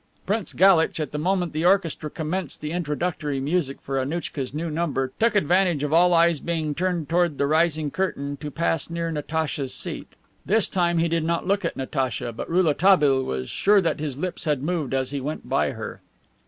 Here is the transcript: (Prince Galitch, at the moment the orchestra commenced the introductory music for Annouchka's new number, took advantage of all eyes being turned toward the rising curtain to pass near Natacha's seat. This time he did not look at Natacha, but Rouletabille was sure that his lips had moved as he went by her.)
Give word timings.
(Prince 0.25 0.53
Galitch, 0.53 0.99
at 0.99 1.11
the 1.11 1.19
moment 1.19 1.53
the 1.53 1.63
orchestra 1.63 2.09
commenced 2.09 2.59
the 2.59 2.71
introductory 2.71 3.39
music 3.39 3.77
for 3.83 3.99
Annouchka's 3.99 4.51
new 4.51 4.71
number, 4.71 5.11
took 5.19 5.35
advantage 5.35 5.83
of 5.83 5.93
all 5.93 6.11
eyes 6.15 6.39
being 6.39 6.73
turned 6.73 7.07
toward 7.07 7.37
the 7.37 7.45
rising 7.45 7.91
curtain 7.91 8.35
to 8.37 8.49
pass 8.49 8.89
near 8.89 9.11
Natacha's 9.11 9.75
seat. 9.75 10.13
This 10.43 10.67
time 10.67 10.97
he 10.97 11.07
did 11.07 11.23
not 11.23 11.45
look 11.45 11.63
at 11.63 11.77
Natacha, 11.77 12.33
but 12.33 12.49
Rouletabille 12.49 13.21
was 13.21 13.51
sure 13.51 13.79
that 13.79 13.99
his 13.99 14.17
lips 14.17 14.45
had 14.45 14.63
moved 14.63 14.95
as 14.95 15.11
he 15.11 15.21
went 15.21 15.47
by 15.47 15.73
her.) 15.73 16.01